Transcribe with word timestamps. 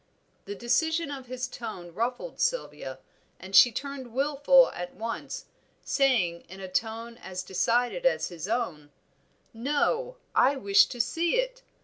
The 0.45 0.55
decision 0.55 1.11
of 1.11 1.27
his 1.27 1.47
tone 1.47 1.93
ruffled 1.93 2.39
Sylvia, 2.39 2.97
and 3.39 3.55
she 3.55 3.71
turned 3.71 4.13
wilful 4.15 4.71
at 4.71 4.95
once, 4.95 5.45
saying 5.83 6.41
in 6.49 6.59
a 6.59 6.67
tone 6.67 7.17
as 7.19 7.43
decided 7.43 8.03
as 8.03 8.29
his 8.29 8.47
own 8.47 8.89
"No; 9.53 10.17
I 10.33 10.55
wish 10.55 10.87
to 10.87 10.99
see 10.99 11.35
it. 11.35 11.61